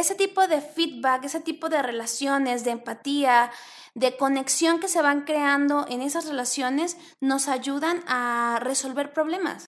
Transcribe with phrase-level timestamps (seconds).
[0.00, 3.50] ese tipo de feedback, ese tipo de relaciones, de empatía,
[3.94, 9.66] de conexión que se van creando en esas relaciones nos ayudan a resolver problemas.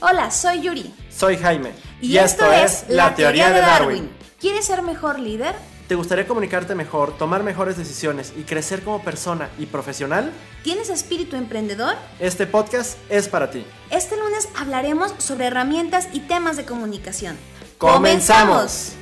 [0.00, 0.92] Hola, soy Yuri.
[1.08, 1.72] Soy Jaime.
[2.00, 4.10] Y, esto, es La Teoría de Darwin.
[4.40, 5.54] ¿Quieres ser mejor líder?
[5.86, 10.32] ¿Te gustaría comunicarte mejor, tomar mejores decisiones y crecer como persona y profesional?
[10.62, 11.94] ¿Tienes espíritu emprendedor?
[12.18, 13.64] Este podcast es para ti.
[13.90, 17.36] Este lunes hablaremos sobre herramientas y temas de comunicación.
[17.78, 18.94] ¡Comenzamos!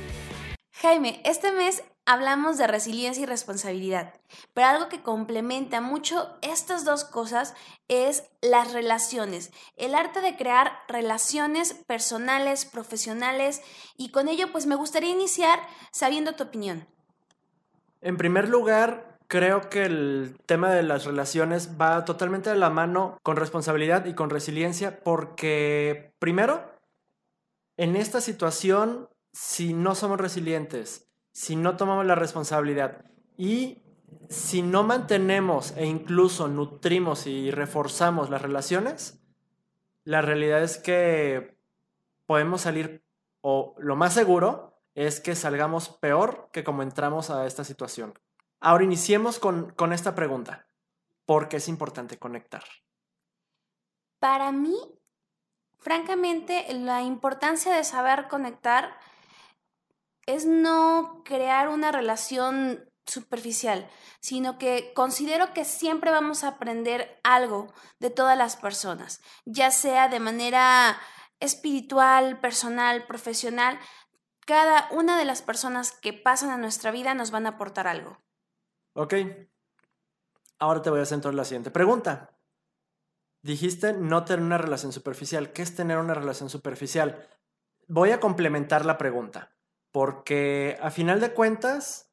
[0.83, 4.15] Jaime, este mes hablamos de resiliencia y responsabilidad,
[4.53, 7.55] pero algo que complementa mucho estas dos cosas
[7.87, 13.61] es las relaciones, el arte de crear relaciones personales, profesionales,
[13.95, 15.57] y con ello pues me gustaría iniciar
[15.93, 16.85] sabiendo tu opinión.
[18.01, 23.17] En primer lugar, creo que el tema de las relaciones va totalmente de la mano
[23.23, 26.73] con responsabilidad y con resiliencia porque, primero,
[27.77, 33.03] en esta situación, si no somos resilientes, si no tomamos la responsabilidad
[33.35, 33.83] y
[34.29, 39.19] si no mantenemos e incluso nutrimos y reforzamos las relaciones,
[40.03, 41.57] la realidad es que
[42.27, 43.03] podemos salir,
[43.41, 48.13] o lo más seguro es que salgamos peor que como entramos a esta situación.
[48.59, 50.67] Ahora iniciemos con, con esta pregunta.
[51.25, 52.63] ¿Por qué es importante conectar?
[54.19, 54.77] Para mí,
[55.79, 58.97] francamente, la importancia de saber conectar
[60.25, 67.73] es no crear una relación superficial, sino que considero que siempre vamos a aprender algo
[67.99, 70.97] de todas las personas, ya sea de manera
[71.39, 73.77] espiritual, personal, profesional.
[74.45, 78.17] Cada una de las personas que pasan a nuestra vida nos van a aportar algo.
[78.93, 79.15] Ok.
[80.59, 82.37] Ahora te voy a hacer la siguiente pregunta.
[83.41, 85.51] Dijiste no tener una relación superficial.
[85.51, 87.27] ¿Qué es tener una relación superficial?
[87.87, 89.52] Voy a complementar la pregunta
[89.93, 92.11] porque a final de cuentas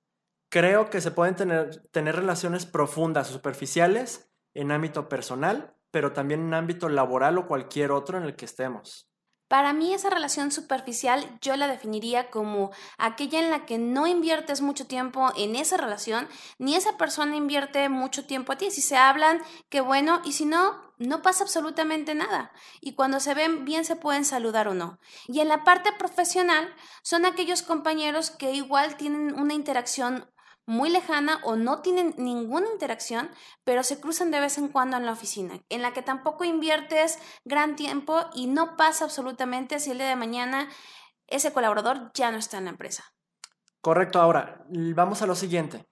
[0.50, 6.54] creo que se pueden tener, tener relaciones profundas superficiales en ámbito personal, pero también en
[6.54, 9.09] ámbito laboral o cualquier otro en el que estemos.
[9.50, 14.60] Para mí esa relación superficial yo la definiría como aquella en la que no inviertes
[14.60, 16.28] mucho tiempo en esa relación,
[16.58, 18.70] ni esa persona invierte mucho tiempo a ti.
[18.70, 22.52] Si se hablan, qué bueno, y si no, no pasa absolutamente nada.
[22.80, 25.00] Y cuando se ven bien se pueden saludar o no.
[25.26, 26.72] Y en la parte profesional
[27.02, 30.30] son aquellos compañeros que igual tienen una interacción
[30.66, 33.30] muy lejana o no tienen ninguna interacción,
[33.64, 37.18] pero se cruzan de vez en cuando en la oficina, en la que tampoco inviertes
[37.44, 40.68] gran tiempo y no pasa absolutamente si el día de mañana
[41.26, 43.04] ese colaborador ya no está en la empresa.
[43.80, 45.86] Correcto, ahora vamos a lo siguiente.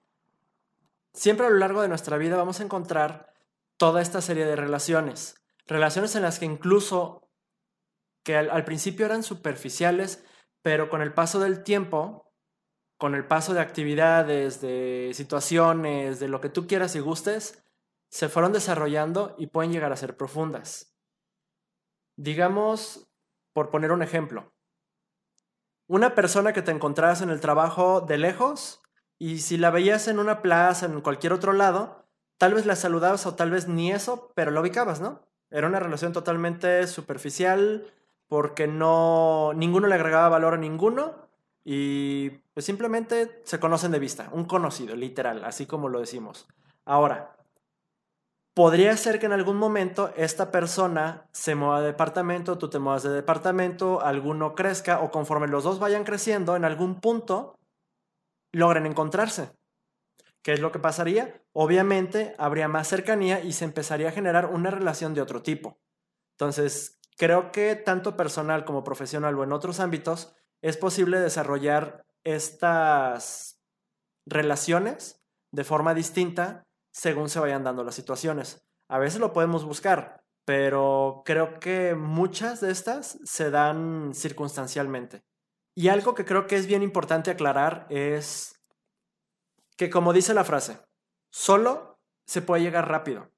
[1.12, 3.32] Siempre a lo largo de nuestra vida vamos a encontrar
[3.76, 5.36] toda esta serie de relaciones,
[5.66, 7.28] relaciones en las que incluso
[8.22, 10.24] que al, al principio eran superficiales,
[10.62, 12.27] pero con el paso del tiempo
[12.98, 17.64] con el paso de actividades, de situaciones, de lo que tú quieras y gustes,
[18.10, 20.96] se fueron desarrollando y pueden llegar a ser profundas.
[22.16, 23.08] Digamos,
[23.52, 24.52] por poner un ejemplo,
[25.86, 28.82] una persona que te encontrabas en el trabajo de lejos
[29.16, 32.04] y si la veías en una plaza, en cualquier otro lado,
[32.36, 35.22] tal vez la saludabas o tal vez ni eso, pero la ubicabas, ¿no?
[35.50, 37.92] Era una relación totalmente superficial
[38.26, 41.27] porque no ninguno le agregaba valor a ninguno
[41.64, 46.46] y pues simplemente se conocen de vista, un conocido, literal, así como lo decimos.
[46.84, 47.36] Ahora,
[48.54, 53.04] podría ser que en algún momento esta persona se mueva de departamento, tú te muevas
[53.04, 57.58] de departamento, alguno crezca o conforme los dos vayan creciendo, en algún punto
[58.52, 59.52] logren encontrarse.
[60.42, 61.42] ¿Qué es lo que pasaría?
[61.52, 65.78] Obviamente habría más cercanía y se empezaría a generar una relación de otro tipo.
[66.32, 73.60] Entonces, creo que tanto personal como profesional o en otros ámbitos, es posible desarrollar estas
[74.26, 75.20] relaciones
[75.52, 78.66] de forma distinta según se vayan dando las situaciones.
[78.88, 85.22] A veces lo podemos buscar, pero creo que muchas de estas se dan circunstancialmente.
[85.74, 88.60] Y algo que creo que es bien importante aclarar es
[89.76, 90.80] que, como dice la frase,
[91.30, 93.30] solo se puede llegar rápido,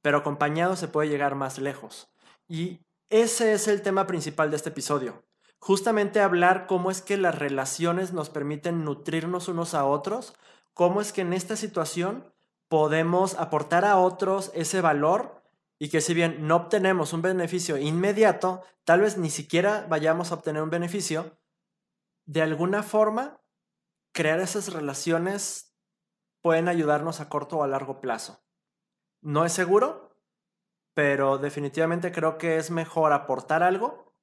[0.00, 2.10] pero acompañado se puede llegar más lejos.
[2.48, 5.23] Y ese es el tema principal de este episodio
[5.64, 10.34] justamente hablar cómo es que las relaciones nos permiten nutrirnos unos a otros,
[10.74, 12.30] cómo es que en esta situación
[12.68, 15.42] podemos aportar a otros ese valor
[15.78, 20.34] y que si bien no obtenemos un beneficio inmediato, tal vez ni siquiera vayamos a
[20.34, 21.38] obtener un beneficio,
[22.26, 23.40] de alguna forma
[24.12, 25.74] crear esas relaciones
[26.42, 28.44] pueden ayudarnos a corto o a largo plazo.
[29.22, 30.14] No es seguro,
[30.92, 34.13] pero definitivamente creo que es mejor aportar algo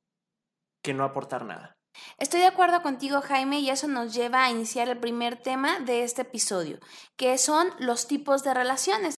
[0.82, 1.78] que no aportar nada.
[2.18, 6.04] Estoy de acuerdo contigo, Jaime, y eso nos lleva a iniciar el primer tema de
[6.04, 6.80] este episodio,
[7.18, 9.16] que son los tipos de relaciones.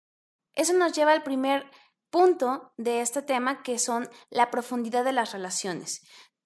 [0.55, 1.70] Eso nos lleva al primer
[2.11, 6.03] punto de este tema, que son la profundidad de las relaciones.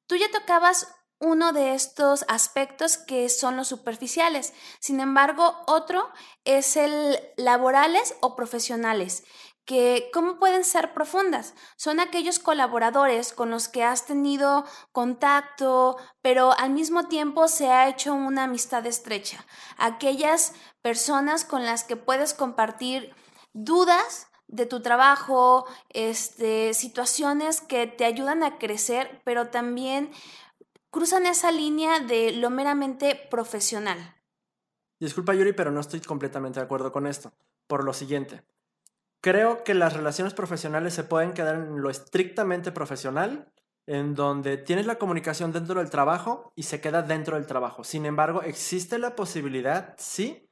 [0.09, 0.89] Tú ya tocabas
[1.19, 4.53] uno de estos aspectos que son los superficiales.
[4.81, 6.11] Sin embargo, otro
[6.45, 9.25] es el laborales o profesionales,
[9.67, 11.55] que ¿cómo pueden ser profundas?
[11.77, 17.89] Son aquellos colaboradores con los que has tenido contacto, pero al mismo tiempo se ha
[17.89, 19.45] hecho una amistad estrecha.
[19.77, 23.13] Aquellas personas con las que puedes compartir
[23.53, 30.13] dudas de tu trabajo, este, situaciones que te ayudan a crecer, pero también
[30.91, 34.15] cruzan esa línea de lo meramente profesional.
[35.01, 37.33] Disculpa Yuri, pero no estoy completamente de acuerdo con esto.
[37.67, 38.45] Por lo siguiente,
[39.27, 43.51] creo que las relaciones profesionales se pueden quedar en lo estrictamente profesional,
[43.89, 47.83] en donde tienes la comunicación dentro del trabajo y se queda dentro del trabajo.
[47.83, 50.49] Sin embargo, existe la posibilidad, sí,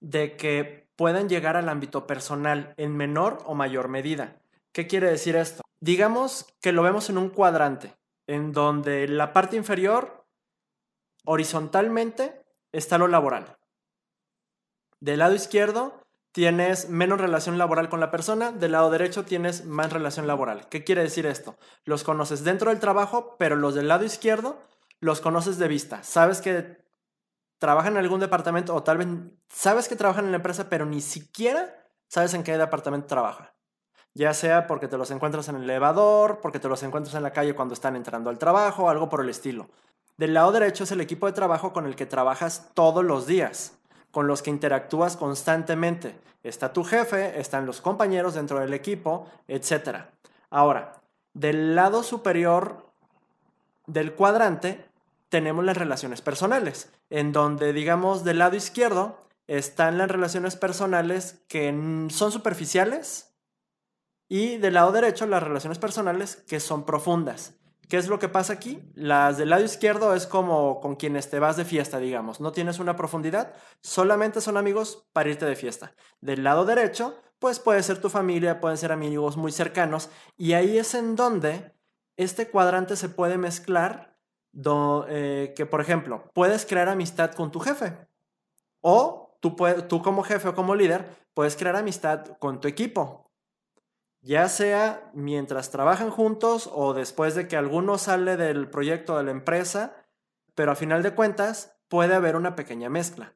[0.00, 4.36] de que puedan llegar al ámbito personal en menor o mayor medida.
[4.72, 5.62] ¿Qué quiere decir esto?
[5.80, 7.96] Digamos que lo vemos en un cuadrante
[8.26, 10.26] en donde la parte inferior,
[11.24, 13.56] horizontalmente, está lo laboral.
[15.00, 16.04] Del lado izquierdo
[16.38, 20.68] tienes menos relación laboral con la persona, del lado derecho tienes más relación laboral.
[20.68, 21.56] ¿Qué quiere decir esto?
[21.84, 24.56] Los conoces dentro del trabajo, pero los del lado izquierdo
[25.00, 26.04] los conoces de vista.
[26.04, 26.78] Sabes que
[27.58, 29.08] trabajan en algún departamento o tal vez
[29.48, 31.74] sabes que trabajan en la empresa, pero ni siquiera
[32.06, 33.56] sabes en qué departamento trabaja
[34.14, 37.32] ya sea porque te los encuentras en el elevador, porque te los encuentras en la
[37.32, 39.68] calle cuando están entrando al trabajo, algo por el estilo.
[40.16, 43.77] Del lado derecho es el equipo de trabajo con el que trabajas todos los días,
[44.18, 46.18] con los que interactúas constantemente.
[46.42, 50.06] Está tu jefe, están los compañeros dentro del equipo, etc.
[50.50, 51.00] Ahora,
[51.34, 52.84] del lado superior
[53.86, 54.84] del cuadrante
[55.28, 61.68] tenemos las relaciones personales, en donde digamos del lado izquierdo están las relaciones personales que
[62.10, 63.32] son superficiales,
[64.28, 67.54] y del lado derecho, las relaciones personales que son profundas.
[67.88, 68.82] ¿Qué es lo que pasa aquí?
[68.94, 72.38] Las del lado izquierdo es como con quienes te vas de fiesta, digamos.
[72.38, 75.94] No tienes una profundidad, solamente son amigos para irte de fiesta.
[76.20, 80.10] Del lado derecho, pues puede ser tu familia, pueden ser amigos muy cercanos.
[80.36, 81.72] Y ahí es en donde
[82.16, 84.18] este cuadrante se puede mezclar,
[85.08, 87.96] eh, que por ejemplo, puedes crear amistad con tu jefe.
[88.82, 89.56] O tú,
[89.88, 93.27] tú como jefe o como líder, puedes crear amistad con tu equipo,
[94.20, 99.30] ya sea mientras trabajan juntos o después de que alguno sale del proyecto de la
[99.30, 99.94] empresa,
[100.54, 103.34] pero a final de cuentas puede haber una pequeña mezcla.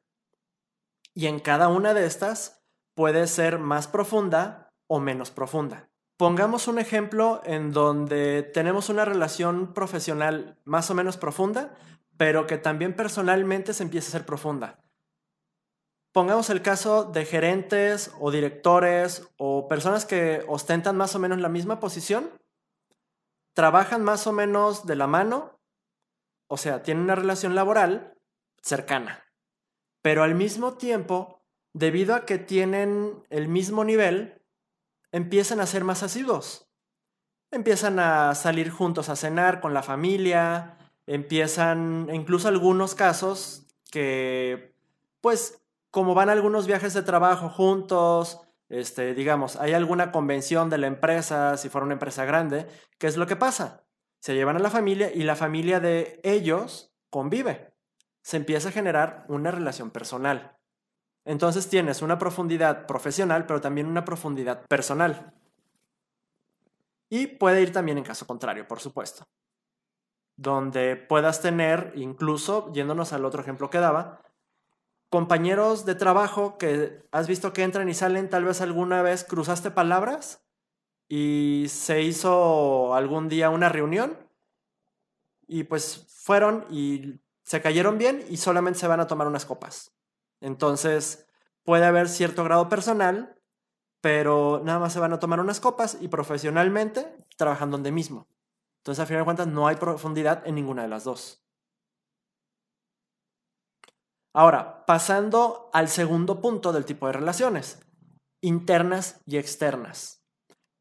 [1.13, 2.65] Y en cada una de estas
[2.95, 5.89] puede ser más profunda o menos profunda.
[6.17, 11.75] Pongamos un ejemplo en donde tenemos una relación profesional más o menos profunda,
[12.17, 14.82] pero que también personalmente se empieza a ser profunda.
[16.13, 21.49] Pongamos el caso de gerentes o directores o personas que ostentan más o menos la
[21.49, 22.29] misma posición,
[23.53, 25.59] trabajan más o menos de la mano,
[26.47, 28.15] o sea, tienen una relación laboral
[28.61, 29.25] cercana,
[30.03, 31.41] pero al mismo tiempo,
[31.73, 34.39] debido a que tienen el mismo nivel,
[35.11, 36.69] empiezan a ser más asiduos.
[37.49, 40.77] Empiezan a salir juntos a cenar con la familia,
[41.07, 44.75] empiezan, incluso algunos casos que,
[45.21, 45.62] pues,
[45.93, 51.55] como van algunos viajes de trabajo juntos, este, digamos, hay alguna convención de la empresa,
[51.55, 52.65] si fuera una empresa grande,
[52.97, 53.85] ¿qué es lo que pasa?
[54.19, 57.75] Se llevan a la familia y la familia de ellos convive.
[58.23, 60.57] Se empieza a generar una relación personal.
[61.25, 65.35] Entonces tienes una profundidad profesional, pero también una profundidad personal.
[67.07, 69.25] Y puede ir también en caso contrario, por supuesto.
[70.37, 74.23] Donde puedas tener, incluso, yéndonos al otro ejemplo que daba,
[75.13, 79.69] compañeros de trabajo que has visto que entran y salen, tal vez alguna vez cruzaste
[79.69, 80.43] palabras
[81.07, 84.17] y se hizo algún día una reunión
[85.45, 89.93] y pues fueron y se cayeron bien y solamente se van a tomar unas copas.
[90.41, 91.27] Entonces
[91.63, 93.39] puede haber cierto grado personal,
[94.01, 97.05] pero nada más se van a tomar unas copas y profesionalmente
[97.37, 98.27] trabajan donde mismo.
[98.79, 101.42] Entonces, a final de cuentas, no hay profundidad en ninguna de las dos.
[104.33, 107.79] Ahora, pasando al segundo punto del tipo de relaciones,
[108.41, 110.23] internas y externas.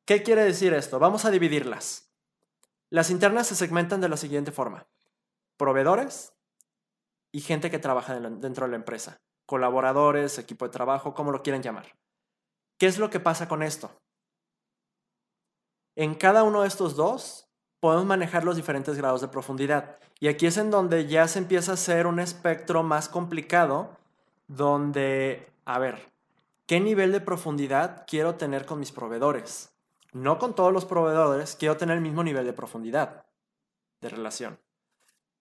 [0.06, 0.98] ¿Qué quiere decir esto?
[0.98, 2.10] Vamos a dividirlas.
[2.90, 4.88] Las internas se segmentan de la siguiente forma.
[5.58, 6.32] Proveedores
[7.30, 9.20] y gente que trabaja dentro de la empresa.
[9.46, 11.94] Colaboradores, equipo de trabajo, como lo quieran llamar.
[12.78, 13.90] ¿Qué es lo que pasa con esto?
[15.94, 17.51] En cada uno de estos dos
[17.82, 19.98] podemos manejar los diferentes grados de profundidad.
[20.20, 23.98] Y aquí es en donde ya se empieza a hacer un espectro más complicado,
[24.46, 26.12] donde, a ver,
[26.66, 29.74] ¿qué nivel de profundidad quiero tener con mis proveedores?
[30.12, 33.24] No con todos los proveedores, quiero tener el mismo nivel de profundidad
[34.00, 34.60] de relación.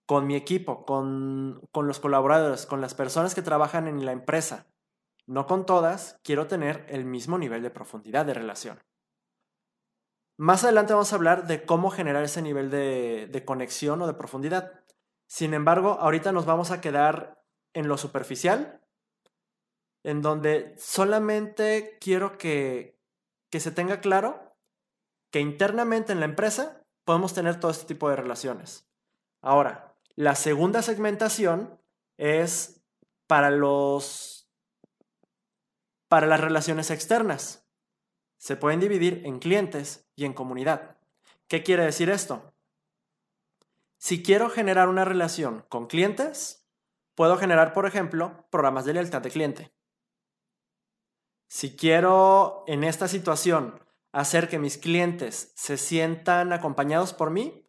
[0.08, 4.66] Con mi equipo, con, con los colaboradores, con las personas que trabajan en la empresa,
[5.28, 8.80] no con todas, quiero tener el mismo nivel de profundidad de relación.
[10.42, 14.72] Más adelante vamos a hablar de cómo generar ese nivel de, conexión o de profundidad.
[15.28, 18.82] Sin embargo, ahorita nos vamos a quedar en lo superficial,
[20.02, 23.00] en donde solamente quiero que,
[23.52, 24.58] que se tenga claro
[25.30, 28.90] que internamente en la empresa podemos tener todo este tipo de relaciones.
[29.44, 31.80] Ahora, la segunda segmentación
[32.18, 32.82] es
[33.28, 34.50] para los
[36.08, 37.62] para las relaciones externas
[38.42, 40.98] se pueden dividir en clientes y en comunidad.
[41.48, 42.54] ¿Qué quiere decir esto?
[43.98, 46.68] Si quiero generar una relación con clientes,
[47.16, 49.74] puedo generar, por ejemplo, programas de lealtad de cliente.
[51.48, 53.80] Si quiero en esta situación
[54.12, 57.68] hacer que mis clientes se sientan acompañados por mí,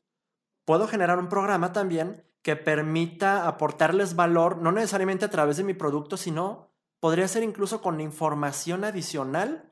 [0.64, 5.74] puedo generar un programa también que permita aportarles valor, no necesariamente a través de mi
[5.74, 9.71] producto, sino podría ser incluso con información adicional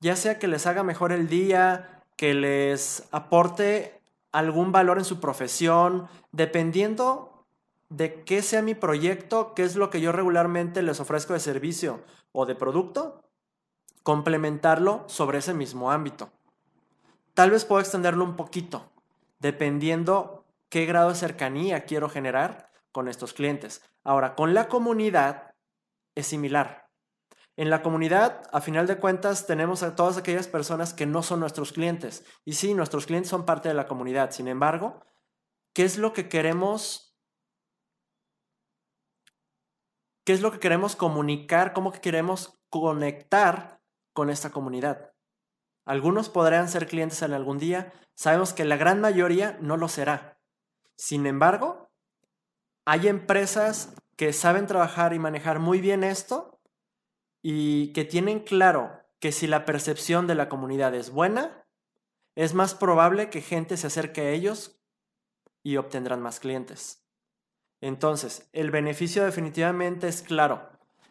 [0.00, 4.00] ya sea que les haga mejor el día, que les aporte
[4.32, 7.46] algún valor en su profesión, dependiendo
[7.88, 12.00] de qué sea mi proyecto, qué es lo que yo regularmente les ofrezco de servicio
[12.32, 13.22] o de producto,
[14.02, 16.30] complementarlo sobre ese mismo ámbito.
[17.34, 18.90] Tal vez puedo extenderlo un poquito,
[19.38, 23.82] dependiendo qué grado de cercanía quiero generar con estos clientes.
[24.04, 25.54] Ahora, con la comunidad
[26.14, 26.87] es similar.
[27.58, 31.40] En la comunidad, a final de cuentas, tenemos a todas aquellas personas que no son
[31.40, 32.24] nuestros clientes.
[32.44, 34.30] Y sí, nuestros clientes son parte de la comunidad.
[34.30, 35.04] Sin embargo,
[35.74, 37.18] ¿qué es lo que queremos?
[40.24, 41.72] ¿Qué es lo que queremos comunicar?
[41.72, 43.80] ¿Cómo que queremos conectar
[44.12, 45.12] con esta comunidad?
[45.84, 47.92] Algunos podrán ser clientes en algún día.
[48.14, 50.38] Sabemos que la gran mayoría no lo será.
[50.94, 51.90] Sin embargo,
[52.84, 56.57] hay empresas que saben trabajar y manejar muy bien esto
[57.42, 61.64] y que tienen claro que si la percepción de la comunidad es buena,
[62.34, 64.80] es más probable que gente se acerque a ellos
[65.62, 67.04] y obtendrán más clientes.
[67.80, 70.68] Entonces, el beneficio definitivamente es claro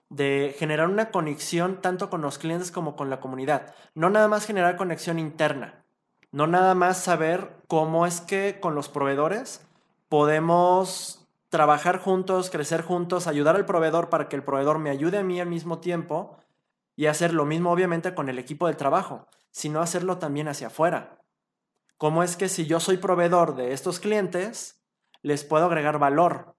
[0.09, 3.75] de generar una conexión tanto con los clientes como con la comunidad.
[3.93, 5.83] No nada más generar conexión interna,
[6.31, 9.61] no nada más saber cómo es que con los proveedores
[10.09, 15.23] podemos trabajar juntos, crecer juntos, ayudar al proveedor para que el proveedor me ayude a
[15.23, 16.37] mí al mismo tiempo
[16.95, 21.21] y hacer lo mismo obviamente con el equipo del trabajo, sino hacerlo también hacia afuera.
[21.97, 24.83] ¿Cómo es que si yo soy proveedor de estos clientes,
[25.21, 26.55] les puedo agregar valor?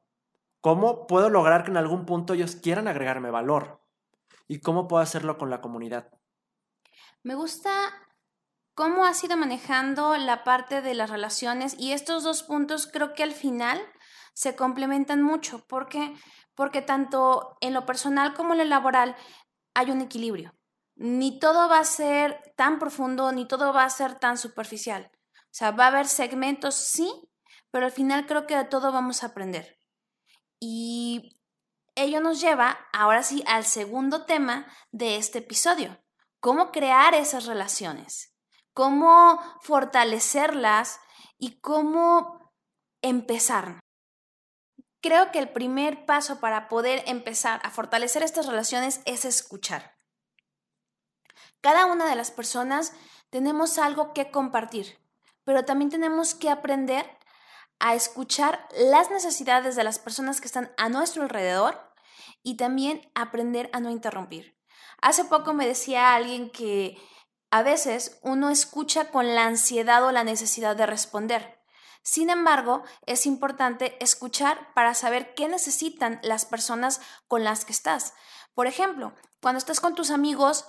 [0.61, 3.81] ¿Cómo puedo lograr que en algún punto ellos quieran agregarme valor?
[4.49, 6.11] ¿Y cómo puedo hacerlo con la comunidad?
[7.23, 7.71] Me gusta
[8.75, 13.23] cómo has ido manejando la parte de las relaciones y estos dos puntos creo que
[13.23, 13.81] al final
[14.39, 15.67] se complementan mucho.
[15.67, 16.15] ¿Por qué?
[16.55, 19.17] Porque tanto en lo personal como en lo laboral
[19.75, 20.55] hay un equilibrio.
[20.95, 25.11] Ni todo va a ser tan profundo, ni todo va a ser tan superficial.
[25.35, 27.13] O sea, va a haber segmentos, sí,
[27.73, 29.77] pero al final creo que de todo vamos a aprender.
[30.61, 31.37] Y
[31.97, 36.01] ello nos lleva ahora sí al segundo tema de este episodio.
[36.39, 38.37] Cómo crear esas relaciones,
[38.73, 41.01] cómo fortalecerlas
[41.39, 42.53] y cómo
[43.03, 43.81] empezar.
[45.01, 49.97] Creo que el primer paso para poder empezar a fortalecer estas relaciones es escuchar.
[51.61, 52.93] Cada una de las personas
[53.31, 54.99] tenemos algo que compartir,
[55.45, 57.07] pero también tenemos que aprender
[57.79, 61.81] a escuchar las necesidades de las personas que están a nuestro alrededor
[62.43, 64.59] y también aprender a no interrumpir.
[65.01, 66.97] Hace poco me decía alguien que
[67.51, 71.58] a veces uno escucha con la ansiedad o la necesidad de responder.
[72.03, 78.15] Sin embargo, es importante escuchar para saber qué necesitan las personas con las que estás.
[78.55, 80.67] Por ejemplo, cuando estás con tus amigos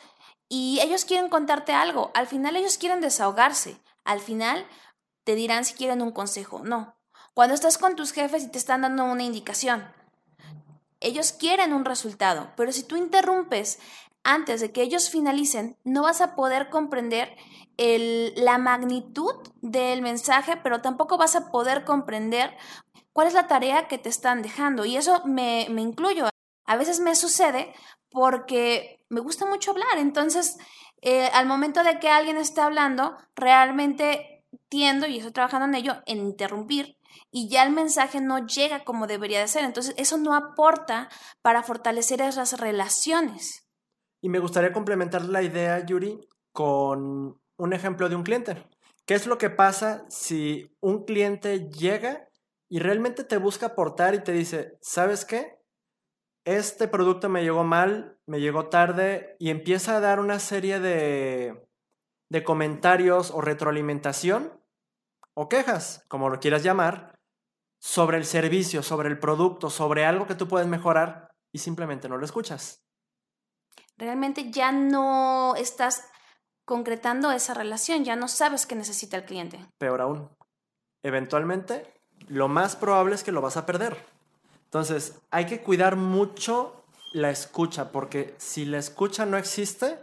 [0.47, 4.67] y ellos quieren contarte algo, al final ellos quieren desahogarse, al final
[5.23, 6.95] te dirán si quieren un consejo, no.
[7.33, 9.91] Cuando estás con tus jefes y te están dando una indicación,
[10.99, 13.79] ellos quieren un resultado, pero si tú interrumpes
[14.23, 17.37] antes de que ellos finalicen, no vas a poder comprender
[18.35, 22.55] la magnitud del mensaje, pero tampoco vas a poder comprender
[23.13, 24.85] cuál es la tarea que te están dejando.
[24.85, 26.27] Y eso me, incluyo.
[26.65, 27.73] A veces me sucede
[28.11, 29.97] porque me gusta mucho hablar.
[29.97, 30.57] Entonces,
[31.01, 35.93] eh, al momento de que alguien está hablando, realmente tiendo y estoy trabajando en ello,
[36.05, 36.97] en interrumpir
[37.31, 39.63] y ya el mensaje no llega como debería de ser.
[39.63, 41.09] Entonces, eso no aporta
[41.41, 43.67] para fortalecer esas relaciones.
[44.21, 48.65] Y me gustaría complementar la idea, Yuri, con un ejemplo de un cliente.
[49.05, 52.29] ¿Qué es lo que pasa si un cliente llega
[52.69, 55.59] y realmente te busca aportar y te dice, ¿sabes qué?
[56.45, 61.67] Este producto me llegó mal, me llegó tarde y empieza a dar una serie de,
[62.29, 64.53] de comentarios o retroalimentación
[65.33, 67.19] o quejas, como lo quieras llamar,
[67.79, 72.17] sobre el servicio, sobre el producto, sobre algo que tú puedes mejorar y simplemente no
[72.17, 72.85] lo escuchas.
[73.97, 76.08] Realmente ya no estás
[76.69, 79.59] concretando esa relación, ya no sabes qué necesita el cliente.
[79.79, 80.29] Peor aún,
[81.01, 83.97] eventualmente lo más probable es que lo vas a perder.
[84.65, 89.97] Entonces, hay que cuidar mucho la escucha, porque si la escucha no existe,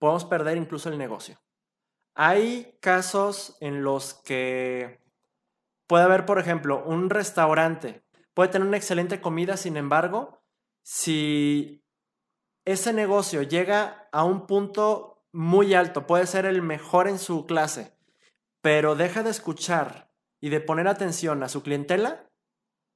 [0.00, 1.38] podemos perder incluso el negocio.
[2.16, 4.98] Hay casos en los que
[5.86, 8.02] puede haber, por ejemplo, un restaurante,
[8.34, 10.42] puede tener una excelente comida, sin embargo,
[10.82, 11.84] si
[12.64, 17.92] ese negocio llega a un punto muy alto, puede ser el mejor en su clase,
[18.62, 20.10] pero deja de escuchar
[20.40, 22.30] y de poner atención a su clientela,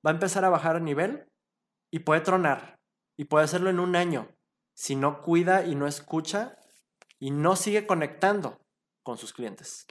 [0.07, 1.29] va a empezar a bajar a nivel
[1.91, 2.79] y puede tronar.
[3.17, 4.29] Y puede hacerlo en un año
[4.75, 6.57] si no cuida y no escucha
[7.19, 8.61] y no sigue conectando
[9.03, 9.87] con sus clientes.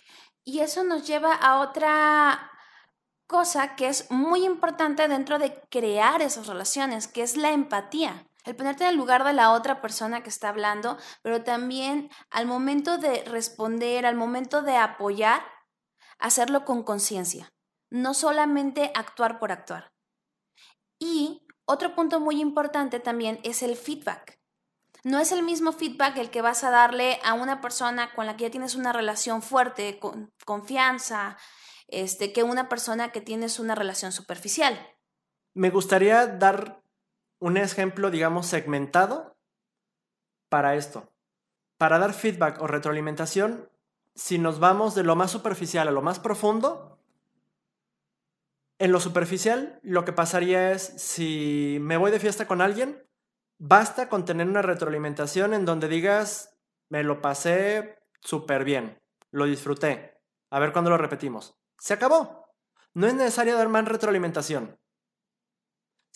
[0.46, 2.50] Y eso nos lleva a otra
[3.28, 8.27] cosa que es muy importante dentro de crear esas relaciones, que es la empatía.
[8.48, 12.46] El ponerte en el lugar de la otra persona que está hablando, pero también al
[12.46, 15.42] momento de responder, al momento de apoyar,
[16.18, 17.54] hacerlo con conciencia,
[17.90, 19.92] no solamente actuar por actuar.
[20.98, 24.40] Y otro punto muy importante también es el feedback.
[25.04, 28.38] No es el mismo feedback el que vas a darle a una persona con la
[28.38, 31.38] que ya tienes una relación fuerte, con confianza,
[31.90, 34.80] este, que una persona que tienes una relación superficial.
[35.54, 36.87] Me gustaría dar
[37.40, 39.38] un ejemplo, digamos, segmentado
[40.50, 41.12] para esto.
[41.78, 43.70] Para dar feedback o retroalimentación,
[44.16, 47.00] si nos vamos de lo más superficial a lo más profundo,
[48.80, 53.08] en lo superficial lo que pasaría es si me voy de fiesta con alguien,
[53.60, 56.56] Basta con tener una retroalimentación en donde digas,
[56.90, 60.20] me lo pasé súper bien, lo disfruté.
[60.52, 61.58] A ver cuándo lo repetimos.
[61.80, 62.54] Se acabó.
[62.94, 64.80] No es necesario dar más retroalimentación.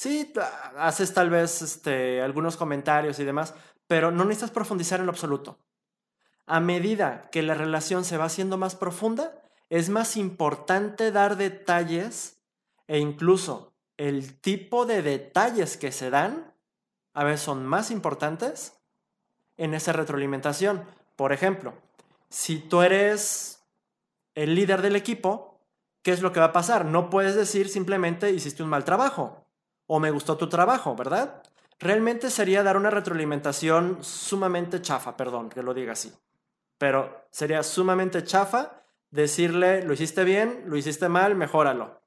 [0.01, 0.33] Sí,
[0.79, 3.53] haces tal vez este, algunos comentarios y demás,
[3.85, 5.59] pero no necesitas profundizar en lo absoluto.
[6.47, 12.41] A medida que la relación se va haciendo más profunda, es más importante dar detalles
[12.87, 16.51] e incluso el tipo de detalles que se dan
[17.13, 18.81] a veces son más importantes
[19.55, 20.83] en esa retroalimentación.
[21.15, 21.75] Por ejemplo,
[22.27, 23.63] si tú eres
[24.33, 25.59] el líder del equipo,
[26.01, 26.85] ¿qué es lo que va a pasar?
[26.85, 29.40] No puedes decir simplemente hiciste un mal trabajo
[29.93, 31.43] o me gustó tu trabajo, ¿verdad?
[31.77, 36.13] Realmente sería dar una retroalimentación sumamente chafa, perdón que lo diga así.
[36.77, 42.01] Pero sería sumamente chafa decirle lo hiciste bien, lo hiciste mal, mejóralo.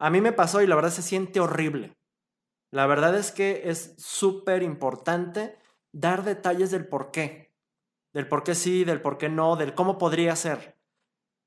[0.00, 1.96] A mí me pasó y la verdad se siente horrible.
[2.72, 5.56] La verdad es que es súper importante
[5.92, 7.54] dar detalles del por qué.
[8.12, 10.76] Del por qué sí, del por qué no, del cómo podría ser.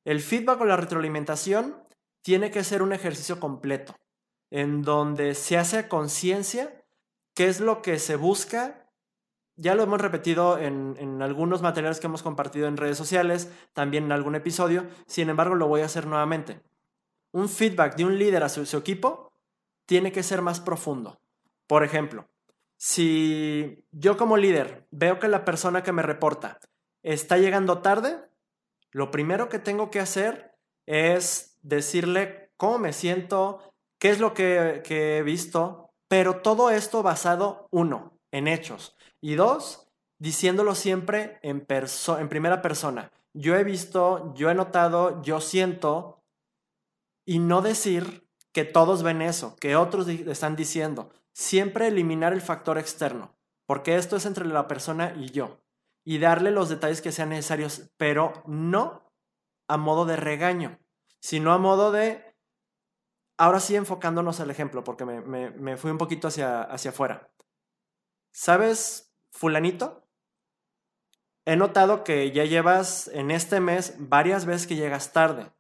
[0.05, 1.83] El feedback o la retroalimentación
[2.21, 3.93] tiene que ser un ejercicio completo,
[4.51, 6.83] en donde se hace conciencia
[7.33, 8.87] qué es lo que se busca.
[9.55, 14.05] Ya lo hemos repetido en, en, algunos materiales que hemos compartido en redes sociales, también
[14.05, 16.61] en algún episodio, sin embargo lo voy a hacer nuevamente.
[17.31, 19.31] Un feedback de un líder a su equipo
[19.85, 21.19] tiene que ser más profundo.
[21.67, 22.27] Por ejemplo,
[22.77, 26.59] si yo como líder veo que la persona que me reporta
[27.03, 28.17] está llegando tarde,
[28.91, 33.70] lo primero que tengo que hacer es decirle cómo me siento,
[34.01, 39.87] qué es lo que, he visto, pero todo esto basado, uno, en hechos, y dos,
[40.17, 43.11] diciéndolo siempre en, en primera persona.
[43.33, 46.23] Yo he visto, yo he notado, yo siento,
[47.25, 51.11] y no decir que todos ven eso, que otros están diciendo.
[51.31, 53.35] Siempre eliminar el factor externo,
[53.67, 55.59] porque esto es entre la persona y yo.
[56.03, 59.13] Y darle los detalles que sean necesarios, pero no
[59.67, 60.79] a modo de regaño,
[61.19, 62.30] sino a modo de...
[63.41, 67.31] Ahora sí enfocándonos al ejemplo, porque me, fui un poquito hacia, hacia afuera.
[68.31, 70.07] ¿Sabes, fulanito?
[71.45, 75.51] He notado que ya llevas en este mes varias veces que llegas tarde.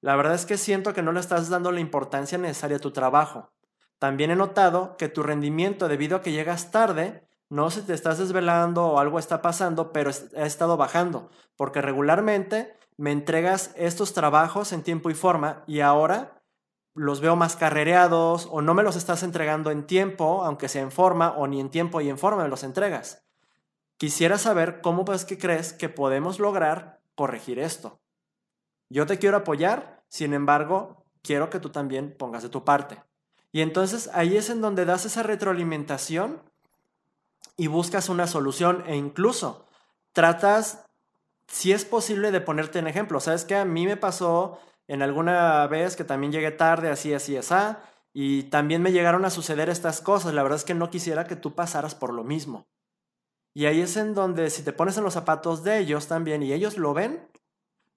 [0.00, 2.90] La verdad es que siento que no le estás dando la importancia necesaria a tu
[2.90, 3.52] trabajo.
[4.00, 8.18] También he notado que tu rendimiento, debido a que llegas tarde, no se te estás
[8.18, 14.72] desvelando o algo está pasando, pero ha estado bajando, porque regularmente me entregas estos trabajos
[14.72, 16.37] en tiempo y forma y ahora
[16.98, 20.90] los veo más carrereados o no me los estás entregando en tiempo, aunque sea en
[20.90, 23.22] forma, o ni en tiempo y en forma me los entregas.
[23.96, 28.00] Quisiera saber cómo es que crees que podemos lograr corregir esto.
[28.90, 33.02] Yo te quiero apoyar, sin embargo, quiero que tú también pongas de tu parte.
[33.52, 36.42] Y entonces ahí es en donde das esa retroalimentación
[37.56, 39.66] y buscas una solución e incluso
[40.12, 40.84] tratas,
[41.46, 43.20] si es posible, de ponerte en ejemplo.
[43.20, 44.58] Sabes que a mí me pasó
[44.88, 47.54] en alguna vez que también llegué tarde, así, así, así,
[48.12, 50.34] y también me llegaron a suceder estas cosas.
[50.34, 52.66] La verdad es que no quisiera que tú pasaras por lo mismo.
[53.54, 56.52] Y ahí es en donde si te pones en los zapatos de ellos también y
[56.52, 57.28] ellos lo ven,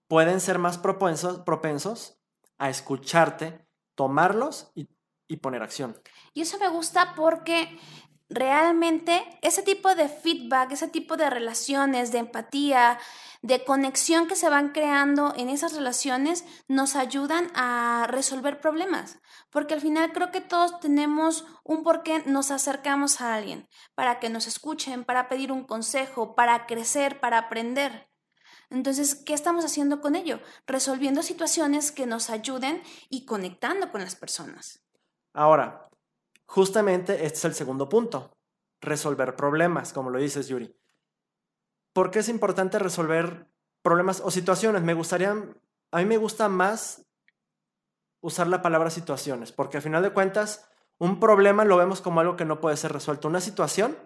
[0.08, 2.19] pueden ser más propensos, propensos
[2.58, 4.89] a escucharte, tomarlos y,
[5.27, 5.97] y poner acción.
[6.34, 7.80] Y eso me gusta porque
[8.31, 12.97] realmente ese tipo de feedback, ese tipo de relaciones, de empatía,
[13.41, 19.19] de conexión que se van creando en esas relaciones nos ayudan a resolver problemas.
[19.49, 24.19] Porque al final creo que todos tenemos un por qué nos acercamos a alguien, para
[24.19, 28.09] que nos escuchen, para pedir un consejo, para crecer, para aprender.
[28.69, 30.39] Entonces, ¿qué estamos haciendo con ello?
[30.65, 34.81] Resolviendo situaciones que nos ayuden y conectando con las personas.
[35.33, 35.89] Ahora,
[36.51, 38.37] Justamente este es el segundo punto,
[38.81, 40.75] resolver problemas, como lo dices, Yuri.
[41.93, 43.47] ¿Por qué es importante resolver
[43.81, 44.81] problemas o situaciones?
[44.81, 47.07] Me gustaría, a mí me gusta más
[48.19, 52.35] usar la palabra situaciones, porque al final de cuentas, un problema lo vemos como algo
[52.35, 53.29] que no puede ser resuelto.
[53.29, 53.97] Una situación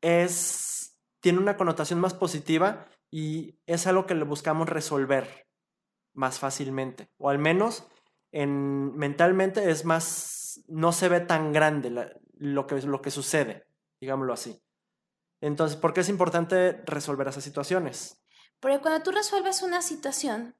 [0.00, 5.48] es, tiene una connotación más positiva y es algo que le buscamos resolver
[6.14, 7.88] más fácilmente, o al menos
[8.30, 11.90] en, mentalmente es más no se ve tan grande
[12.38, 13.66] lo, que, lo que sucede,
[14.00, 14.62] digámoslo así.
[15.40, 18.22] Entonces, ¿por qué es importante resolver esas situaciones?
[18.60, 20.56] Porque cuando tú resuelves una situación,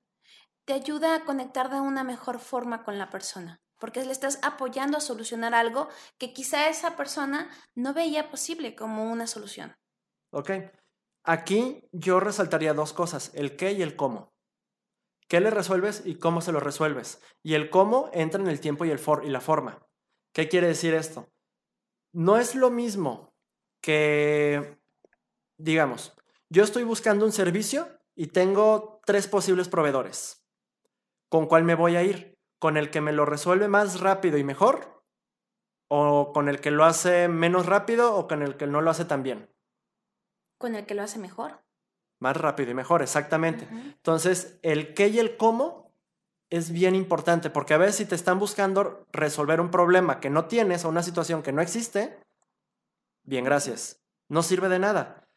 [0.64, 4.98] te ayuda a conectar de una mejor forma con la persona, porque le estás apoyando
[4.98, 9.76] a solucionar algo que quizá esa persona no veía posible como una solución.
[10.30, 10.50] Ok.
[11.24, 14.32] Aquí yo resaltaría dos cosas, el qué y el cómo.
[15.28, 17.20] ¿Qué le resuelves y cómo se lo resuelves?
[17.42, 19.86] Y el cómo entra en el tiempo y, el for y la forma.
[20.32, 21.28] ¿Qué quiere decir esto?
[22.12, 23.32] No es lo mismo
[23.80, 24.78] que,
[25.56, 26.14] digamos,
[26.48, 30.44] yo estoy buscando un servicio y tengo tres posibles proveedores.
[31.28, 32.38] ¿Con cuál me voy a ir?
[32.58, 35.04] ¿Con el que me lo resuelve más rápido y mejor?
[35.88, 39.04] ¿O con el que lo hace menos rápido o con el que no lo hace
[39.04, 39.48] tan bien?
[40.58, 41.62] Con el que lo hace mejor.
[42.20, 43.68] Más rápido y mejor, exactamente.
[43.70, 45.87] Entonces, el qué y el cómo
[46.50, 50.46] es bien importante porque a veces si te están buscando resolver un problema que no
[50.46, 52.18] tienes o una situación que no existe,
[53.24, 54.00] bien, gracias.
[54.28, 55.28] No sirve de nada.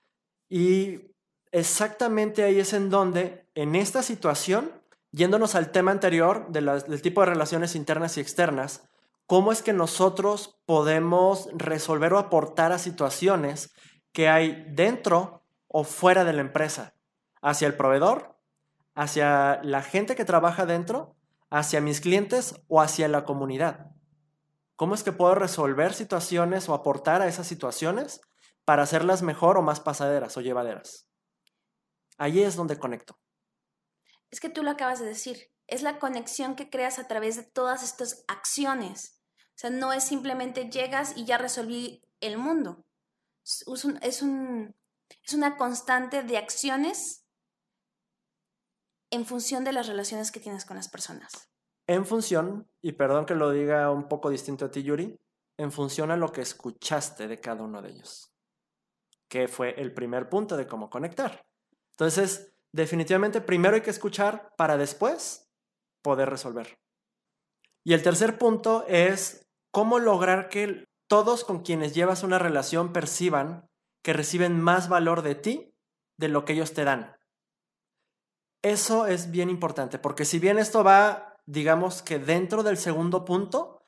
[0.49, 1.13] Y
[1.51, 4.71] exactamente ahí es en donde, en esta situación,
[5.11, 8.89] yéndonos al tema anterior del tipo de relaciones internas y externas,
[9.27, 13.73] cómo es que nosotros podemos resolver o aportar a situaciones
[14.11, 16.93] que hay dentro o fuera de la empresa,
[17.41, 18.30] hacia el proveedor
[19.01, 21.15] hacia la gente que trabaja dentro,
[21.49, 23.95] hacia mis clientes o hacia la comunidad.
[24.75, 28.21] ¿Cómo es que puedo resolver situaciones o aportar a esas situaciones
[28.63, 31.09] para hacerlas mejor o más pasaderas o llevaderas?
[32.19, 33.17] Ahí es donde conecto.
[34.29, 37.43] Es que tú lo acabas de decir, es la conexión que creas a través de
[37.43, 39.19] todas estas acciones.
[39.35, 42.85] O sea, no es simplemente llegas y ya resolví el mundo.
[43.43, 43.65] Es,
[44.03, 44.21] es
[45.33, 47.20] una constante de acciones
[49.11, 51.49] en función de las relaciones que tienes con las personas.
[51.87, 55.19] En función, y perdón que lo diga un poco distinto a ti, Yuri,
[55.57, 58.33] en función a lo que escuchaste de cada uno de ellos,
[59.27, 61.45] que fue el primer punto de cómo conectar.
[61.91, 65.51] Entonces, definitivamente primero hay que escuchar para después
[66.01, 66.79] poder resolver.
[67.83, 73.69] Y el tercer punto es cómo lograr que todos con quienes llevas una relación perciban
[74.03, 75.75] que reciben más valor de ti
[76.17, 77.17] de lo que ellos te dan.
[78.61, 83.81] Eso es bien importante, porque si bien esto va, digamos que dentro del segundo punto,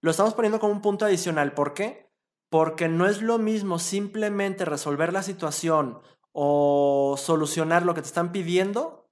[0.00, 1.52] lo estamos poniendo como un punto adicional.
[1.52, 2.10] ¿Por qué?
[2.48, 6.00] Porque no es lo mismo simplemente resolver la situación
[6.32, 9.10] o solucionar lo que te están pidiendo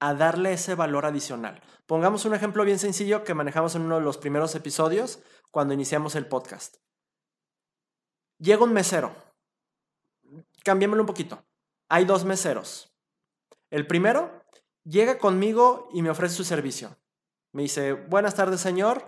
[0.00, 1.62] a darle ese valor adicional.
[1.86, 6.14] Pongamos un ejemplo bien sencillo que manejamos en uno de los primeros episodios cuando iniciamos
[6.14, 6.76] el podcast.
[8.38, 9.12] Llega un mesero.
[10.64, 11.42] Cambiémoslo un poquito.
[11.88, 12.87] Hay dos meseros.
[13.70, 14.42] El primero
[14.84, 16.96] llega conmigo y me ofrece su servicio.
[17.52, 19.04] Me dice, buenas tardes señor,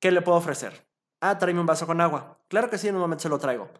[0.00, 0.86] ¿qué le puedo ofrecer?
[1.20, 2.38] Ah, tráeme un vaso con agua.
[2.48, 3.70] Claro que sí, en un momento se lo traigo.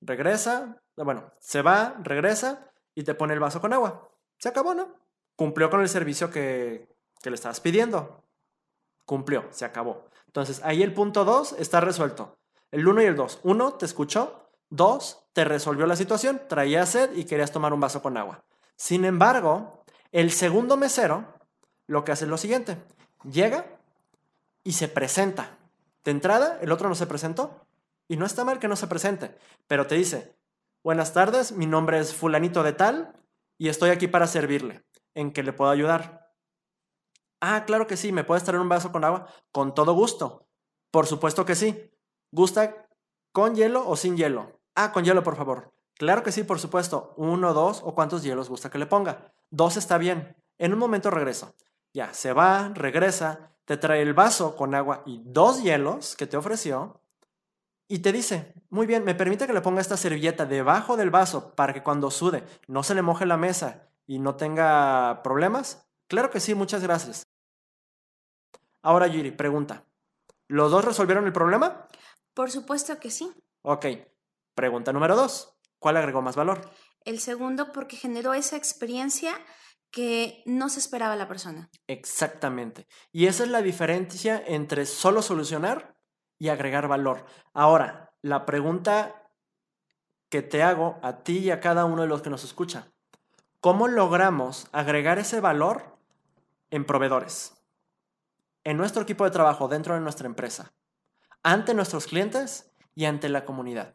[0.00, 4.10] Regresa, bueno, se va, regresa y te pone el vaso con agua.
[4.38, 4.94] Se acabó, ¿no?
[5.34, 6.88] Cumplió con el servicio que,
[7.22, 8.22] que le estabas pidiendo.
[9.06, 10.08] Cumplió, se acabó.
[10.26, 12.36] Entonces, ahí el punto 2 está resuelto.
[12.70, 13.40] El 1 y el 2.
[13.44, 14.50] 1 te escuchó.
[14.70, 16.42] 2 te resolvió la situación.
[16.48, 18.44] Traía sed y querías tomar un vaso con agua.
[18.78, 21.34] Sin embargo, el segundo mesero
[21.88, 22.78] lo que hace es lo siguiente.
[23.24, 23.66] Llega
[24.62, 25.58] y se presenta.
[26.04, 27.66] De entrada, el otro no se presentó.
[28.06, 29.36] Y no está mal que no se presente,
[29.66, 30.34] pero te dice,
[30.82, 33.12] buenas tardes, mi nombre es fulanito de tal
[33.58, 34.82] y estoy aquí para servirle.
[35.14, 36.32] ¿En qué le puedo ayudar?
[37.40, 39.26] Ah, claro que sí, ¿me puedes traer un vaso con agua?
[39.52, 40.46] Con todo gusto.
[40.90, 41.90] Por supuesto que sí.
[42.30, 42.88] ¿Gusta
[43.32, 44.58] con hielo o sin hielo?
[44.74, 45.74] Ah, con hielo, por favor.
[45.98, 47.12] Claro que sí, por supuesto.
[47.16, 49.32] Uno, dos o cuántos hielos gusta que le ponga.
[49.50, 50.36] Dos está bien.
[50.56, 51.54] En un momento regreso.
[51.92, 56.36] Ya, se va, regresa, te trae el vaso con agua y dos hielos que te
[56.36, 57.02] ofreció
[57.88, 61.54] y te dice, muy bien, ¿me permite que le ponga esta servilleta debajo del vaso
[61.54, 65.88] para que cuando sude no se le moje la mesa y no tenga problemas?
[66.06, 67.26] Claro que sí, muchas gracias.
[68.82, 69.84] Ahora, Yuri, pregunta.
[70.46, 71.88] ¿Los dos resolvieron el problema?
[72.34, 73.32] Por supuesto que sí.
[73.62, 73.86] Ok.
[74.54, 75.57] Pregunta número dos.
[75.78, 76.70] ¿Cuál agregó más valor?
[77.04, 79.34] El segundo porque generó esa experiencia
[79.90, 81.70] que no se esperaba la persona.
[81.86, 82.86] Exactamente.
[83.12, 85.96] Y esa es la diferencia entre solo solucionar
[86.38, 87.24] y agregar valor.
[87.54, 89.28] Ahora, la pregunta
[90.28, 92.92] que te hago a ti y a cada uno de los que nos escucha.
[93.60, 95.98] ¿Cómo logramos agregar ese valor
[96.70, 97.54] en proveedores?
[98.64, 100.72] En nuestro equipo de trabajo, dentro de nuestra empresa,
[101.42, 103.94] ante nuestros clientes y ante la comunidad.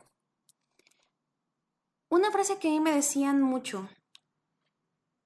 [2.13, 3.89] Una frase que a mí me decían mucho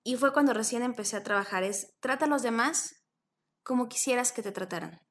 [0.06, 3.04] y fue cuando recién empecé a trabajar, es trata a los demás
[3.62, 5.06] como quisieras que te trataran.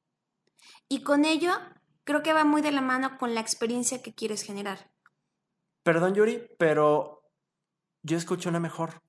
[0.89, 1.53] Y con ello
[2.05, 4.91] creo que va muy de la mano con la experiencia que quieres generar.
[5.83, 7.29] Perdón, Yuri, pero
[8.03, 9.03] yo escucho una mejor.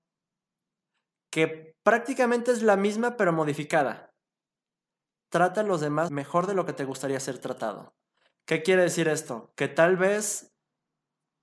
[1.32, 4.14] Que prácticamente es la misma pero modificada.
[5.30, 7.96] Trata a los demás mejor de lo que te gustaría ser tratado.
[8.46, 9.54] ¿Qué quiere decir esto?
[9.56, 10.54] Que tal vez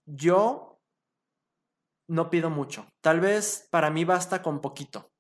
[0.05, 0.74] yo
[2.07, 2.87] no pido mucho.
[3.01, 5.13] Tal vez para mí basta con poquito,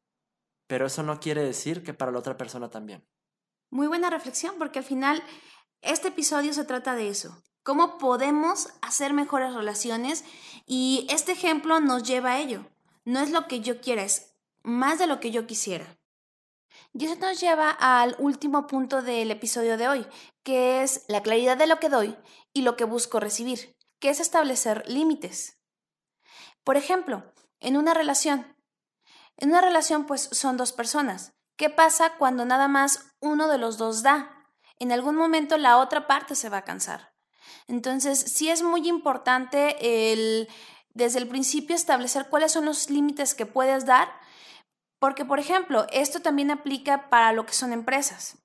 [0.66, 3.06] pero eso no quiere decir que para la otra persona también.
[3.70, 5.22] Muy buena reflexión, porque al final
[5.80, 7.42] este episodio se trata de eso.
[7.62, 10.24] ¿Cómo podemos hacer mejores relaciones?
[10.66, 12.66] Y este ejemplo nos lleva a ello.
[13.04, 15.98] No es lo que yo quiera, es más de lo que yo quisiera.
[16.92, 20.06] Y eso nos lleva al último punto del episodio de hoy,
[20.42, 22.16] que es la claridad de lo que doy
[22.52, 25.58] y lo que busco recibir, que es establecer límites.
[26.64, 28.56] Por ejemplo, en una relación.
[29.36, 31.34] En una relación pues son dos personas.
[31.56, 34.48] ¿Qué pasa cuando nada más uno de los dos da?
[34.78, 37.14] En algún momento la otra parte se va a cansar.
[37.66, 40.48] Entonces, sí es muy importante el,
[40.90, 44.08] desde el principio establecer cuáles son los límites que puedes dar,
[44.98, 48.38] porque, por ejemplo, esto también aplica para lo que son empresas.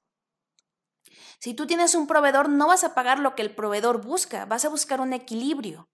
[1.39, 4.65] Si tú tienes un proveedor, no vas a pagar lo que el proveedor busca, vas
[4.65, 5.89] a buscar un equilibrio.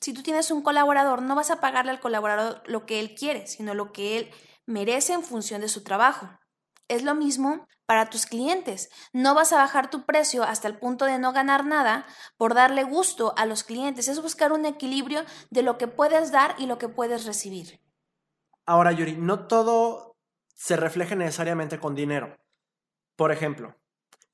[0.00, 3.46] Si tú tienes un colaborador, no vas a pagarle al colaborador lo que él quiere,
[3.46, 4.30] sino lo que él
[4.66, 6.28] merece en función de su trabajo.
[6.86, 8.90] Es lo mismo para tus clientes.
[9.12, 12.06] No vas a bajar tu precio hasta el punto de no ganar nada
[12.36, 14.08] por darle gusto a los clientes.
[14.08, 17.80] Es buscar un equilibrio de lo que puedes dar y lo que puedes recibir.
[18.66, 20.16] Ahora, Yuri, no todo
[20.54, 22.36] se refleja necesariamente con dinero.
[23.16, 23.74] Por ejemplo,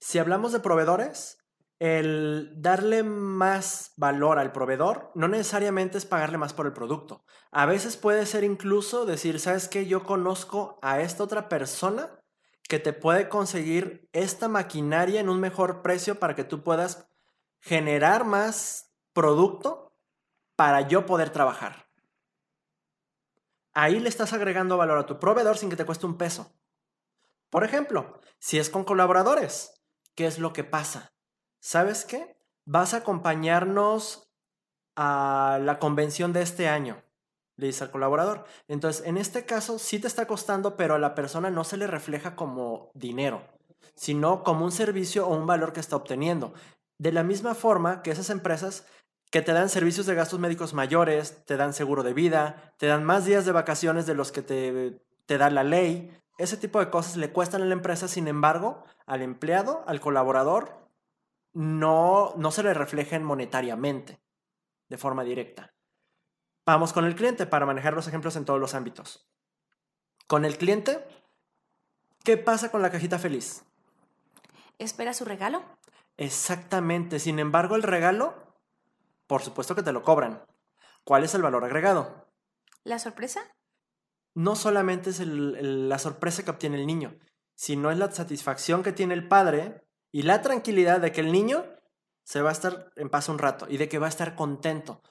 [0.00, 1.38] si hablamos de proveedores,
[1.78, 7.24] el darle más valor al proveedor no necesariamente es pagarle más por el producto.
[7.50, 9.86] A veces puede ser incluso decir, ¿sabes qué?
[9.86, 12.20] Yo conozco a esta otra persona
[12.68, 17.08] que te puede conseguir esta maquinaria en un mejor precio para que tú puedas
[17.60, 19.96] generar más producto
[20.56, 21.86] para yo poder trabajar.
[23.72, 26.54] Ahí le estás agregando valor a tu proveedor sin que te cueste un peso.
[27.50, 29.82] Por ejemplo, si es con colaboradores,
[30.14, 31.13] ¿qué es lo que pasa?
[31.64, 32.36] ¿Sabes qué?
[32.66, 34.28] Vas a acompañarnos
[34.96, 37.02] a la convención de este año,
[37.56, 38.44] le dice al colaborador.
[38.68, 41.86] Entonces, en este caso sí te está costando, pero a la persona no se le
[41.86, 43.42] refleja como dinero,
[43.94, 46.52] sino como un servicio o un valor que está obteniendo.
[46.98, 48.86] De la misma forma que esas empresas
[49.30, 53.04] que te dan servicios de gastos médicos mayores, te dan seguro de vida, te dan
[53.04, 56.90] más días de vacaciones de los que te, te da la ley, ese tipo de
[56.90, 60.83] cosas le cuestan a la empresa, sin embargo, al empleado, al colaborador,
[61.54, 64.20] no, no se le reflejen monetariamente
[64.88, 65.72] de forma directa.
[66.66, 69.28] Vamos con el cliente para manejar los ejemplos en todos los ámbitos.
[70.26, 71.06] Con el cliente,
[72.22, 73.64] ¿qué pasa con la cajita feliz?
[74.78, 75.62] ¿Espera su regalo?
[76.16, 77.18] Exactamente.
[77.18, 78.34] Sin embargo, el regalo,
[79.26, 80.44] por supuesto que te lo cobran.
[81.04, 82.28] ¿Cuál es el valor agregado?
[82.82, 83.54] ¿La sorpresa?
[84.34, 87.16] no solamente es la sorpresa que obtiene el niño,
[87.54, 89.83] sino es la satisfacción que tiene el padre
[90.14, 91.64] y la tranquilidad de que el niño
[92.22, 95.02] se va a estar en paz un rato y de que va a estar contento.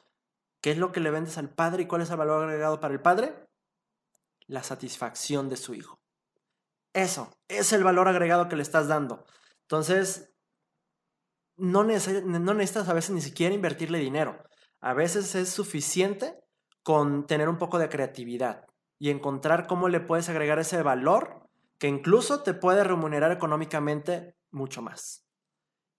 [0.62, 2.94] ¿Qué es lo que le vendes al padre y cuál es el valor agregado para
[2.94, 3.36] el padre?
[4.48, 6.00] La satisfacción de su hijo.
[6.94, 9.26] Eso es el valor agregado que le estás dando.
[9.64, 10.34] Entonces,
[11.58, 14.42] no, no necesitas a veces ni siquiera invertirle dinero.
[14.80, 16.40] A veces es suficiente
[16.82, 18.68] con tener un poco de creatividad
[19.00, 24.82] y encontrar cómo le puedes agregar ese valor que incluso te puede remunerar económicamente mucho
[24.82, 25.26] más.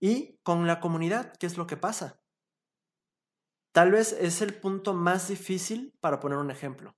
[0.01, 2.21] Y con la comunidad, ¿qué es lo que pasa?
[3.73, 6.95] Tal vez es el punto más difícil para poner un ejemplo,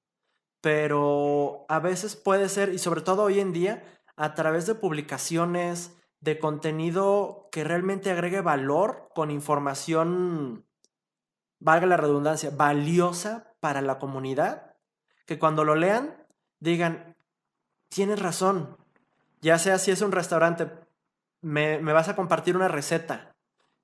[0.61, 3.83] pero a veces puede ser, y sobre todo hoy en día,
[4.17, 10.67] a través de publicaciones, de contenido que realmente agregue valor con información,
[11.61, 14.77] valga la redundancia, valiosa para la comunidad,
[15.27, 16.27] que cuando lo lean
[16.61, 17.17] digan,
[17.89, 18.77] tienes razón,
[19.41, 20.71] ya sea si es un restaurante,
[21.47, 23.37] me, vas a compartir una receta,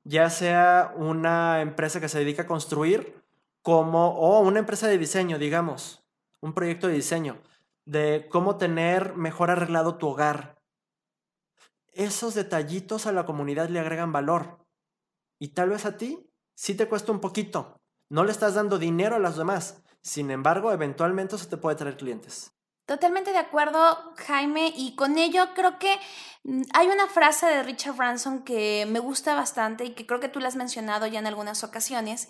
[0.02, 3.22] ya sea una empresa que se dedica a construir,
[3.62, 6.04] como, o una empresa de diseño, digamos,
[6.40, 7.40] un proyecto de diseño,
[7.84, 10.60] de cómo tener mejor arreglado tu hogar.
[11.92, 14.58] Esos detallitos a la comunidad le agregan valor.
[15.38, 17.80] Y tal vez a ti sí te cuesta un poquito.
[18.08, 19.84] No le estás dando dinero a las demás.
[20.00, 22.52] Sin embargo, eventualmente se te puede traer clientes.
[22.86, 26.00] Totalmente de acuerdo, Jaime, y con ello creo que
[26.42, 30.28] mm, hay una frase de Richard Branson que me gusta bastante y que creo que
[30.28, 32.28] tú la has mencionado ya en algunas ocasiones,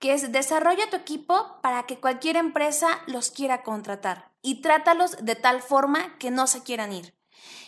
[0.00, 5.36] que es desarrolla tu equipo para que cualquier empresa los quiera contratar y trátalos de
[5.36, 7.14] tal forma que no se quieran ir.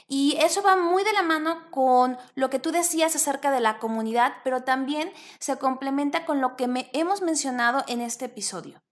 [0.06, 3.78] Y eso va muy de la mano con lo que tú decías acerca de la
[3.78, 8.85] comunidad, pero también se complementa con lo que me hemos mencionado en este episodio.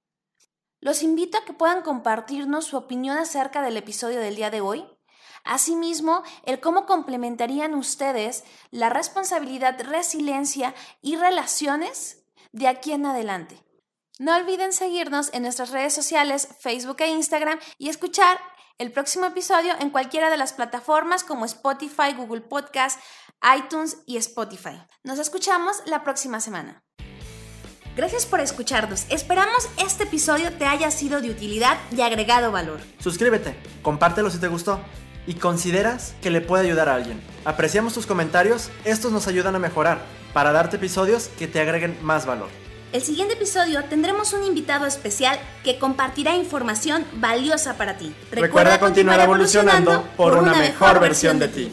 [0.85, 4.85] Los invito a que puedan compartirnos su opinión acerca del episodio del día de hoy.
[5.43, 13.65] Asimismo, el cómo complementarían ustedes la responsabilidad, resiliencia y relaciones de aquí en adelante.
[14.19, 18.39] No olviden seguirnos en nuestras redes sociales, Facebook e Instagram y escuchar
[18.77, 23.01] el próximo episodio en cualquiera de las plataformas como Spotify, Google Podcast,
[23.57, 24.83] iTunes y Spotify.
[25.03, 26.85] Nos escuchamos la próxima semana.
[27.97, 29.07] Gracias por escucharnos.
[29.09, 32.81] Esperamos este episodio te haya sido de utilidad y agregado valor.
[32.99, 34.81] Suscríbete, compártelo si te gustó
[35.29, 37.23] y consideras que le puede ayudar a alguien.
[37.45, 40.01] Apreciamos tus comentarios, estos nos ayudan a mejorar
[40.33, 42.49] para darte episodios que te agreguen más valor.
[42.93, 48.15] El siguiente episodio tendremos un invitado especial que compartirá información valiosa para ti.
[48.31, 51.73] Recuerda, continuar, evolucionando, por una, mejor versión de ti.